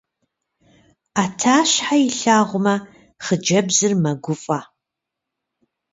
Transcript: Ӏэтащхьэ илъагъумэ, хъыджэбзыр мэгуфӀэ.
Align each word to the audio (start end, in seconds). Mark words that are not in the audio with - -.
Ӏэтащхьэ 1.15 1.95
илъагъумэ, 2.07 2.75
хъыджэбзыр 3.25 3.93
мэгуфӀэ. 4.01 4.59